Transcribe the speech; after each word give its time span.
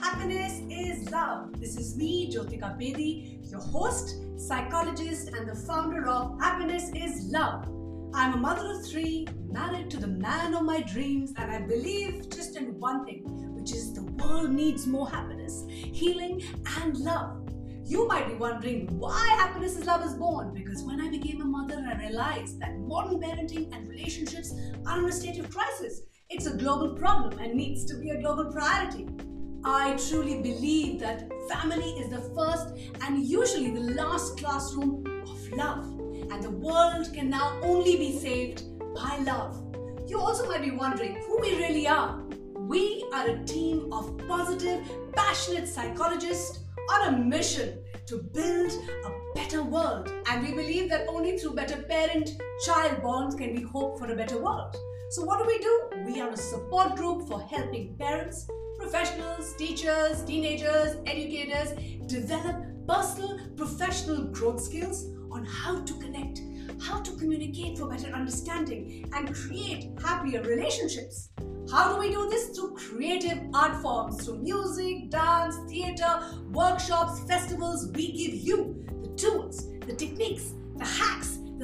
Happiness 0.00 0.62
is 0.70 1.10
Love. 1.10 1.60
This 1.60 1.76
is 1.76 1.94
me, 1.94 2.32
Jyotika 2.32 2.74
Bedi, 2.80 3.38
your 3.50 3.60
host, 3.60 4.16
psychologist, 4.38 5.28
and 5.28 5.46
the 5.46 5.54
founder 5.54 6.08
of 6.08 6.40
Happiness 6.40 6.90
is 6.96 7.26
Love. 7.30 7.68
I'm 8.14 8.32
a 8.32 8.36
mother 8.38 8.70
of 8.70 8.86
three, 8.86 9.26
married 9.46 9.90
to 9.90 9.98
the 9.98 10.06
man 10.06 10.54
of 10.54 10.62
my 10.62 10.80
dreams, 10.80 11.34
and 11.36 11.50
I 11.50 11.60
believe 11.60 12.30
just 12.30 12.56
in 12.56 12.80
one 12.80 13.04
thing, 13.04 13.24
which 13.54 13.72
is 13.72 13.92
the 13.92 14.04
world 14.04 14.52
needs 14.52 14.86
more 14.86 15.10
happiness, 15.10 15.62
healing, 15.68 16.42
and 16.80 16.96
love. 16.96 17.46
You 17.84 18.08
might 18.08 18.28
be 18.28 18.36
wondering 18.36 18.98
why 18.98 19.36
Happiness 19.38 19.76
is 19.76 19.84
Love 19.84 20.02
is 20.02 20.14
born 20.14 20.54
because 20.54 20.82
when 20.82 20.98
I 20.98 21.10
became 21.10 21.42
a 21.42 21.44
mother, 21.44 21.84
I 21.86 21.98
realized 21.98 22.58
that 22.60 22.78
modern 22.78 23.20
parenting 23.20 23.70
and 23.76 23.86
relationships 23.86 24.54
are 24.86 25.00
in 25.00 25.04
a 25.04 25.12
state 25.12 25.38
of 25.38 25.50
crisis. 25.50 26.00
It's 26.34 26.46
a 26.46 26.56
global 26.56 26.96
problem 26.96 27.38
and 27.38 27.54
needs 27.54 27.84
to 27.84 27.94
be 27.94 28.10
a 28.10 28.20
global 28.20 28.50
priority. 28.50 29.06
I 29.64 29.96
truly 30.08 30.42
believe 30.42 30.98
that 30.98 31.30
family 31.48 31.90
is 31.90 32.10
the 32.10 32.22
first 32.34 32.74
and 33.02 33.24
usually 33.24 33.70
the 33.70 33.94
last 33.94 34.36
classroom 34.38 35.04
of 35.22 35.52
love, 35.52 35.84
and 36.32 36.42
the 36.42 36.50
world 36.50 37.08
can 37.14 37.30
now 37.30 37.56
only 37.62 37.96
be 37.96 38.18
saved 38.18 38.64
by 38.96 39.18
love. 39.18 39.62
You 40.08 40.18
also 40.18 40.48
might 40.48 40.62
be 40.62 40.72
wondering 40.72 41.14
who 41.24 41.40
we 41.40 41.54
really 41.54 41.86
are. 41.86 42.20
We 42.58 43.08
are 43.14 43.28
a 43.28 43.44
team 43.44 43.92
of 43.92 44.18
positive, 44.26 44.84
passionate 45.12 45.68
psychologists 45.68 46.64
on 46.94 47.14
a 47.14 47.16
mission 47.16 47.78
to 48.06 48.18
build 48.18 48.72
a 49.06 49.34
better 49.36 49.62
world. 49.62 50.12
And 50.28 50.44
we 50.44 50.52
believe 50.52 50.90
that 50.90 51.06
only 51.08 51.38
through 51.38 51.54
better 51.54 51.80
parent 51.82 52.32
child 52.66 53.04
bonds 53.04 53.36
can 53.36 53.54
we 53.54 53.62
hope 53.62 54.00
for 54.00 54.10
a 54.10 54.16
better 54.16 54.42
world. 54.42 54.76
So, 55.14 55.22
what 55.22 55.38
do 55.38 55.46
we 55.46 55.58
do? 55.58 56.12
We 56.12 56.20
are 56.20 56.30
a 56.30 56.36
support 56.36 56.96
group 56.96 57.28
for 57.28 57.40
helping 57.40 57.96
parents, 57.96 58.48
professionals, 58.80 59.54
teachers, 59.54 60.24
teenagers, 60.24 60.96
educators 61.06 61.70
develop 62.08 62.56
personal, 62.88 63.38
professional 63.56 64.24
growth 64.24 64.60
skills 64.60 65.04
on 65.30 65.44
how 65.44 65.82
to 65.82 65.94
connect, 66.00 66.40
how 66.82 67.00
to 67.00 67.12
communicate 67.12 67.78
for 67.78 67.88
better 67.88 68.08
understanding, 68.08 69.08
and 69.14 69.32
create 69.32 69.92
happier 70.02 70.42
relationships. 70.42 71.28
How 71.70 71.92
do 71.92 72.00
we 72.00 72.10
do 72.10 72.28
this? 72.28 72.48
Through 72.48 72.74
creative 72.74 73.38
art 73.54 73.80
forms, 73.82 74.24
through 74.24 74.42
music, 74.42 75.10
dance, 75.10 75.54
theatre, 75.70 76.22
workshops, 76.50 77.20
festivals. 77.28 77.88
We 77.94 78.10
give 78.10 78.34
you 78.34 78.84
the 79.00 79.14
tools, 79.14 79.70
the 79.86 79.94
techniques, 79.94 80.54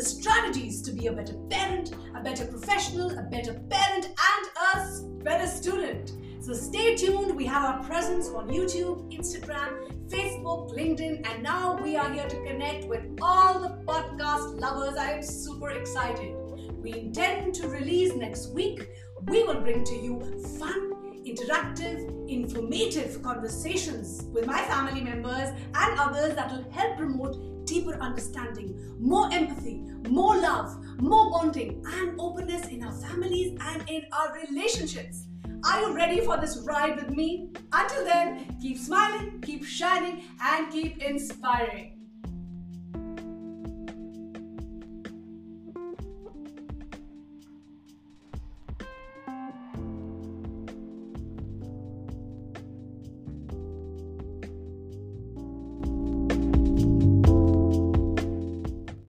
the 0.00 0.06
strategies 0.06 0.80
to 0.80 0.92
be 0.92 1.08
a 1.08 1.12
better 1.12 1.34
parent, 1.50 1.94
a 2.16 2.22
better 2.22 2.46
professional, 2.46 3.10
a 3.18 3.22
better 3.24 3.52
parent, 3.68 4.06
and 4.06 4.44
a 4.74 5.22
better 5.22 5.46
student. 5.46 6.12
So 6.40 6.54
stay 6.54 6.96
tuned. 6.96 7.36
We 7.36 7.44
have 7.44 7.62
our 7.62 7.84
presence 7.84 8.28
on 8.28 8.48
YouTube, 8.48 9.14
Instagram, 9.14 10.08
Facebook, 10.08 10.74
LinkedIn, 10.74 11.28
and 11.30 11.42
now 11.42 11.78
we 11.82 11.98
are 11.98 12.10
here 12.10 12.26
to 12.26 12.36
connect 12.46 12.86
with 12.86 13.02
all 13.20 13.60
the 13.60 13.84
podcast 13.84 14.58
lovers. 14.58 14.96
I 14.96 15.12
am 15.12 15.22
super 15.22 15.68
excited. 15.68 16.34
We 16.82 16.94
intend 16.94 17.54
to 17.56 17.68
release 17.68 18.14
next 18.14 18.54
week 18.54 18.88
we 19.28 19.42
will 19.44 19.60
bring 19.60 19.84
to 19.84 19.94
you 19.94 20.18
fun, 20.58 20.89
interactive, 21.30 22.28
informative 22.28 23.22
conversations 23.22 24.24
with 24.32 24.46
my 24.46 24.62
family 24.62 25.00
members 25.00 25.50
and 25.74 25.98
others 25.98 26.34
that 26.34 26.50
will 26.50 26.70
help 26.70 26.96
promote 26.96 27.66
deeper 27.66 27.94
understanding, 28.00 28.74
more 28.98 29.32
empathy, 29.32 29.82
more 30.08 30.36
love, 30.36 30.76
more 31.00 31.30
bonding, 31.30 31.82
and 31.86 32.18
openness 32.18 32.66
in 32.68 32.82
our 32.82 32.92
families 32.92 33.56
and 33.60 33.88
in 33.88 34.02
our 34.12 34.34
relationships. 34.34 35.26
Are 35.64 35.80
you 35.80 35.94
ready 35.94 36.20
for 36.20 36.36
this 36.38 36.64
ride 36.66 36.96
with 36.96 37.10
me? 37.10 37.50
Until 37.72 38.04
then, 38.04 38.56
keep 38.60 38.78
smiling, 38.78 39.40
keep 39.40 39.64
shining, 39.64 40.22
and 40.42 40.72
keep 40.72 41.02
inspiring. 41.02 41.99